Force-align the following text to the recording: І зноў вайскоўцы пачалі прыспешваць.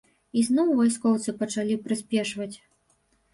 І 0.39 0.45
зноў 0.45 0.71
вайскоўцы 0.79 1.35
пачалі 1.43 1.77
прыспешваць. 1.85 2.51